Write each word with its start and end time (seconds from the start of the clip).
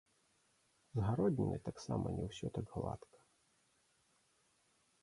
З 0.95 1.03
гароднінай 1.09 1.59
таксама 1.69 2.05
не 2.17 2.23
ўсё 2.31 2.47
так 2.57 2.65
гладка. 2.73 3.17